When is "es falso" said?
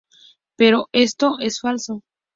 1.39-2.01